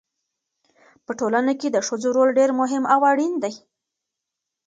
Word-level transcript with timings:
په 1.05 1.11
ټولنه 1.19 1.53
کې 1.59 1.67
د 1.71 1.77
ښځو 1.87 2.09
رول 2.15 2.29
ډېر 2.39 2.49
مهم 2.59 2.83
او 2.93 2.99
اړین 3.11 3.33
دی. 3.43 3.53